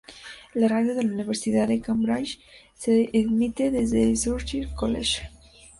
[0.55, 2.39] La radio de la Universidad de Cambridge
[2.73, 5.29] se emite desde el Churchill College.